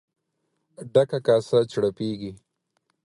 ډکه 0.93 1.19
کاسه 1.27 1.59
چړپېږي. 1.71 2.31